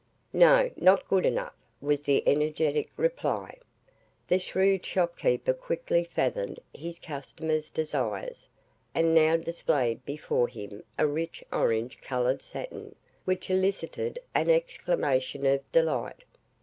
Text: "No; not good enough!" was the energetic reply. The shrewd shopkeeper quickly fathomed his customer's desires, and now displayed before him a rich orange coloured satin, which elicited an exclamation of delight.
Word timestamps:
"No; 0.33 0.71
not 0.77 1.07
good 1.07 1.27
enough!" 1.27 1.53
was 1.79 2.01
the 2.01 2.27
energetic 2.27 2.89
reply. 2.97 3.59
The 4.27 4.39
shrewd 4.39 4.83
shopkeeper 4.83 5.53
quickly 5.53 6.03
fathomed 6.05 6.59
his 6.73 6.97
customer's 6.97 7.69
desires, 7.69 8.49
and 8.95 9.13
now 9.13 9.37
displayed 9.37 10.03
before 10.03 10.47
him 10.47 10.81
a 10.97 11.05
rich 11.05 11.43
orange 11.53 12.01
coloured 12.01 12.41
satin, 12.41 12.95
which 13.25 13.51
elicited 13.51 14.17
an 14.33 14.49
exclamation 14.49 15.45
of 15.45 15.61
delight. 15.71 16.23